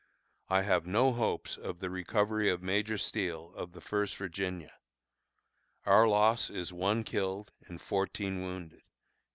I 0.49 0.63
have 0.63 0.87
no 0.87 1.13
hopes 1.13 1.57
of 1.57 1.77
the 1.77 1.91
recovery 1.91 2.49
of 2.49 2.63
Major 2.63 2.97
Steele, 2.97 3.53
of 3.53 3.73
the 3.73 3.81
First 3.81 4.17
Virginia. 4.17 4.73
Our 5.85 6.07
loss 6.07 6.49
is 6.49 6.73
one 6.73 7.03
killed 7.03 7.51
and 7.67 7.79
fourteen 7.79 8.41
wounded." 8.41 8.81